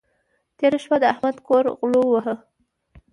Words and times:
تېره 0.57 0.79
شپه 0.83 0.97
د 1.01 1.03
احمد 1.13 1.35
کور 1.47 1.65
غلو 1.79 2.01
وواهه. 2.05 2.35